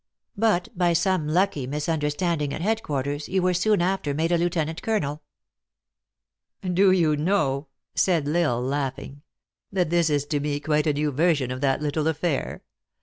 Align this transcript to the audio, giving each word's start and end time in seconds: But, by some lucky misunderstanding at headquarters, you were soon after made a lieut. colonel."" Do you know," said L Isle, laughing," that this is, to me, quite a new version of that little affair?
But, 0.35 0.75
by 0.75 0.93
some 0.93 1.27
lucky 1.27 1.67
misunderstanding 1.67 2.55
at 2.55 2.61
headquarters, 2.61 3.29
you 3.29 3.43
were 3.43 3.53
soon 3.53 3.83
after 3.83 4.15
made 4.15 4.31
a 4.31 4.37
lieut. 4.39 4.81
colonel."" 4.81 5.21
Do 6.73 6.89
you 6.89 7.15
know," 7.15 7.67
said 7.93 8.27
L 8.27 8.35
Isle, 8.35 8.61
laughing," 8.63 9.21
that 9.71 9.91
this 9.91 10.09
is, 10.09 10.25
to 10.25 10.39
me, 10.39 10.59
quite 10.59 10.87
a 10.87 10.93
new 10.93 11.11
version 11.11 11.51
of 11.51 11.61
that 11.61 11.83
little 11.83 12.07
affair? 12.07 12.63